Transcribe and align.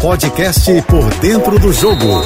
Podcast 0.00 0.70
Por 0.82 1.12
Dentro 1.16 1.58
do 1.58 1.72
Jogo, 1.72 2.22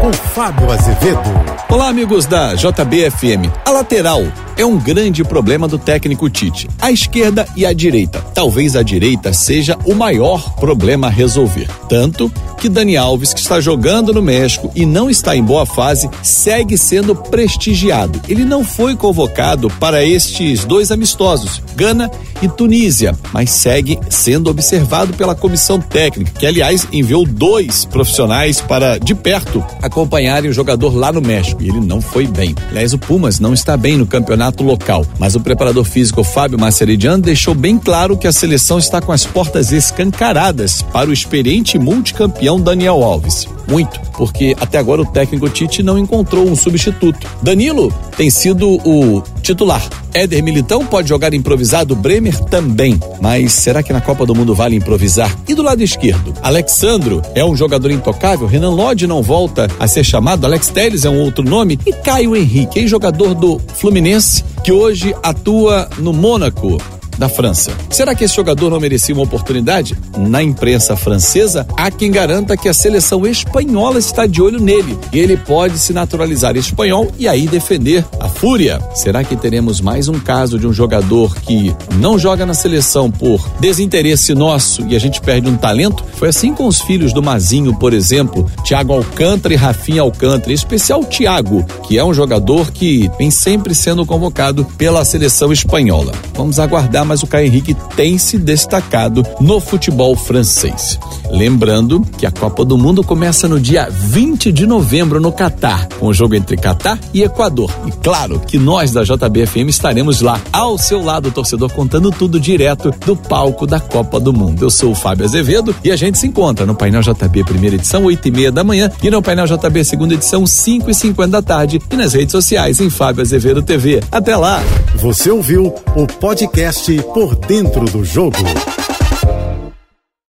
com 0.00 0.12
Fábio 0.12 0.70
Azevedo. 0.72 1.20
Olá, 1.68 1.88
amigos 1.88 2.24
da 2.24 2.54
JBFM. 2.54 3.52
A 3.64 3.70
lateral 3.70 4.22
é 4.60 4.66
um 4.66 4.76
grande 4.76 5.24
problema 5.24 5.66
do 5.66 5.78
técnico 5.78 6.28
Tite. 6.28 6.68
A 6.78 6.92
esquerda 6.92 7.48
e 7.56 7.64
a 7.64 7.72
direita. 7.72 8.20
Talvez 8.34 8.76
a 8.76 8.82
direita 8.82 9.32
seja 9.32 9.78
o 9.86 9.94
maior 9.94 10.54
problema 10.56 11.06
a 11.06 11.10
resolver. 11.10 11.66
Tanto 11.88 12.30
que 12.58 12.68
Dani 12.68 12.94
Alves, 12.94 13.32
que 13.32 13.40
está 13.40 13.58
jogando 13.58 14.12
no 14.12 14.20
México 14.20 14.70
e 14.74 14.84
não 14.84 15.08
está 15.08 15.34
em 15.34 15.42
boa 15.42 15.64
fase, 15.64 16.10
segue 16.22 16.76
sendo 16.76 17.16
prestigiado. 17.16 18.20
Ele 18.28 18.44
não 18.44 18.62
foi 18.62 18.94
convocado 18.94 19.70
para 19.80 20.04
estes 20.04 20.62
dois 20.66 20.90
amistosos, 20.90 21.62
Gana 21.74 22.10
e 22.42 22.48
Tunísia, 22.48 23.16
mas 23.32 23.50
segue 23.50 23.98
sendo 24.10 24.50
observado 24.50 25.14
pela 25.14 25.34
comissão 25.34 25.80
técnica, 25.80 26.32
que 26.38 26.46
aliás 26.46 26.86
enviou 26.92 27.24
dois 27.24 27.86
profissionais 27.86 28.60
para 28.60 28.98
de 28.98 29.14
perto 29.14 29.64
acompanharem 29.80 30.50
o 30.50 30.54
jogador 30.54 30.94
lá 30.94 31.10
no 31.10 31.22
México. 31.22 31.62
E 31.62 31.68
ele 31.70 31.80
não 31.80 32.02
foi 32.02 32.26
bem. 32.26 32.54
Aliás, 32.68 32.92
o 32.92 32.98
Pumas 32.98 33.40
não 33.40 33.54
está 33.54 33.74
bem 33.74 33.96
no 33.96 34.06
campeonato 34.06 34.49
local, 34.58 35.06
mas 35.18 35.34
o 35.34 35.40
preparador 35.40 35.84
físico 35.84 36.24
Fábio 36.24 36.58
Maceridiano 36.58 37.22
deixou 37.22 37.54
bem 37.54 37.78
claro 37.78 38.16
que 38.16 38.26
a 38.26 38.32
seleção 38.32 38.78
está 38.78 39.00
com 39.00 39.12
as 39.12 39.24
portas 39.24 39.72
escancaradas 39.72 40.82
para 40.82 41.10
o 41.10 41.12
experiente 41.12 41.78
multicampeão 41.78 42.60
Daniel 42.60 43.02
Alves. 43.02 43.46
Muito, 43.68 44.00
porque 44.16 44.56
até 44.60 44.78
agora 44.78 45.02
o 45.02 45.06
técnico 45.06 45.48
Tite 45.48 45.82
não 45.82 45.96
encontrou 45.96 46.48
um 46.48 46.56
substituto. 46.56 47.26
Danilo 47.40 47.92
tem 48.16 48.28
sido 48.28 48.68
o 48.84 49.22
titular. 49.40 49.82
Éder 50.12 50.42
Militão 50.42 50.84
pode 50.84 51.08
jogar 51.08 51.32
improvisado, 51.34 51.94
Bremer 51.94 52.38
também. 52.46 52.98
Mas 53.20 53.52
será 53.52 53.80
que 53.82 53.92
na 53.92 54.00
Copa 54.00 54.26
do 54.26 54.34
Mundo 54.34 54.54
vale 54.56 54.74
improvisar? 54.74 55.34
E 55.46 55.54
do 55.54 55.62
lado 55.62 55.82
esquerdo? 55.82 56.34
Alexandro 56.42 57.22
é 57.34 57.44
um 57.44 57.54
jogador 57.54 57.90
intocável, 57.92 58.46
Renan 58.46 58.70
Lodge 58.70 59.06
não 59.06 59.22
volta 59.22 59.68
a 59.78 59.86
ser 59.86 60.02
chamado, 60.02 60.44
Alex 60.44 60.68
Telles 60.68 61.04
é 61.04 61.10
um 61.10 61.20
outro 61.20 61.44
nome, 61.44 61.78
e 61.86 61.92
Caio 61.92 62.34
Henrique, 62.34 62.80
ex-jogador 62.80 63.34
do 63.34 63.60
Fluminense, 63.74 64.44
que 64.62 64.72
hoje 64.72 65.14
atua 65.22 65.88
no 65.98 66.12
Mônaco 66.12 66.78
da 67.20 67.28
França. 67.28 67.70
Será 67.90 68.14
que 68.14 68.24
esse 68.24 68.34
jogador 68.34 68.70
não 68.70 68.80
merecia 68.80 69.14
uma 69.14 69.24
oportunidade? 69.24 69.94
Na 70.16 70.42
imprensa 70.42 70.96
francesa, 70.96 71.66
há 71.76 71.90
quem 71.90 72.10
garanta 72.10 72.56
que 72.56 72.66
a 72.66 72.72
seleção 72.72 73.26
espanhola 73.26 73.98
está 73.98 74.26
de 74.26 74.40
olho 74.40 74.58
nele 74.58 74.98
e 75.12 75.18
ele 75.18 75.36
pode 75.36 75.78
se 75.78 75.92
naturalizar 75.92 76.56
espanhol 76.56 77.12
e 77.18 77.28
aí 77.28 77.46
defender 77.46 78.06
a 78.18 78.26
fúria. 78.40 78.80
Será 78.94 79.22
que 79.22 79.36
teremos 79.36 79.82
mais 79.82 80.08
um 80.08 80.18
caso 80.18 80.58
de 80.58 80.66
um 80.66 80.72
jogador 80.72 81.36
que 81.36 81.76
não 81.96 82.18
joga 82.18 82.46
na 82.46 82.54
seleção 82.54 83.10
por 83.10 83.46
desinteresse 83.60 84.34
nosso 84.34 84.86
e 84.86 84.96
a 84.96 84.98
gente 84.98 85.20
perde 85.20 85.46
um 85.46 85.58
talento? 85.58 86.02
Foi 86.14 86.30
assim 86.30 86.54
com 86.54 86.66
os 86.66 86.80
filhos 86.80 87.12
do 87.12 87.22
Mazinho, 87.22 87.78
por 87.78 87.92
exemplo, 87.92 88.50
Thiago 88.64 88.94
Alcântara 88.94 89.52
e 89.52 89.58
Rafinha 89.58 90.00
Alcântara, 90.00 90.52
em 90.52 90.54
especial 90.54 91.04
Thiago, 91.04 91.66
que 91.86 91.98
é 91.98 92.04
um 92.04 92.14
jogador 92.14 92.70
que 92.72 93.10
vem 93.18 93.30
sempre 93.30 93.74
sendo 93.74 94.06
convocado 94.06 94.64
pela 94.78 95.04
seleção 95.04 95.52
espanhola. 95.52 96.12
Vamos 96.34 96.58
aguardar 96.58 97.04
mas 97.04 97.22
o 97.22 97.26
Caio 97.26 97.46
Henrique 97.46 97.76
tem 97.94 98.16
se 98.16 98.38
destacado 98.38 99.22
no 99.38 99.60
futebol 99.60 100.16
francês. 100.16 100.98
Lembrando 101.30 102.02
que 102.18 102.26
a 102.26 102.30
Copa 102.30 102.64
do 102.64 102.76
Mundo 102.76 103.04
começa 103.04 103.48
no 103.48 103.60
dia 103.60 103.88
20 103.90 104.50
de 104.52 104.66
novembro 104.66 105.20
no 105.20 105.32
Catar, 105.32 105.88
com 105.98 106.06
o 106.06 106.14
jogo 106.14 106.34
entre 106.34 106.56
Catar 106.56 106.98
e 107.14 107.22
Equador. 107.22 107.72
E 107.86 107.92
claro 107.92 108.40
que 108.40 108.58
nós 108.58 108.92
da 108.92 109.02
JBFM 109.02 109.68
estaremos 109.68 110.20
lá 110.20 110.40
ao 110.52 110.76
seu 110.76 111.02
lado, 111.02 111.30
torcedor, 111.30 111.72
contando 111.72 112.10
tudo 112.10 112.40
direto 112.40 112.90
do 113.06 113.16
palco 113.16 113.66
da 113.66 113.78
Copa 113.78 114.18
do 114.18 114.32
Mundo. 114.32 114.62
Eu 114.62 114.70
sou 114.70 114.92
o 114.92 114.94
Fábio 114.94 115.24
Azevedo 115.24 115.74
e 115.84 115.90
a 115.90 115.96
gente 115.96 116.18
se 116.18 116.26
encontra 116.26 116.66
no 116.66 116.74
Painel 116.74 117.02
JB 117.02 117.44
primeira 117.44 117.76
edição, 117.76 118.04
8 118.04 118.28
e 118.28 118.30
meia 118.30 118.52
da 118.52 118.64
manhã, 118.64 118.90
e 119.02 119.10
no 119.10 119.22
Painel 119.22 119.46
JB 119.46 119.84
segunda 119.84 120.14
edição, 120.14 120.46
5 120.46 120.90
e 120.90 120.94
50 120.94 121.30
da 121.30 121.42
tarde, 121.42 121.80
e 121.90 121.96
nas 121.96 122.12
redes 122.12 122.32
sociais 122.32 122.80
em 122.80 122.90
Fábio 122.90 123.22
Azevedo 123.22 123.62
TV. 123.62 124.02
Até 124.10 124.36
lá! 124.36 124.60
Você 124.96 125.30
ouviu 125.30 125.74
o 125.94 126.06
podcast 126.06 126.92
Por 127.14 127.34
Dentro 127.36 127.84
do 127.86 128.04
Jogo. 128.04 128.38